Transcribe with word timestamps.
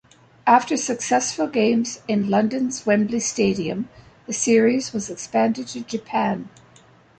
After 0.47 0.77
successful 0.77 1.45
games 1.45 2.01
in 2.07 2.27
London's 2.27 2.87
Wembley 2.87 3.19
Stadium, 3.19 3.87
the 4.25 4.33
series 4.33 4.93
was 4.93 5.11
expanded 5.11 5.67
to 5.67 5.81
Japan. 5.81 6.49